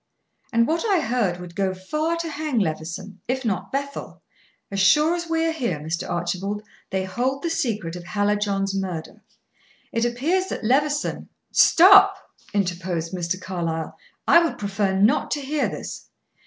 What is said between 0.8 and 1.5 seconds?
I heard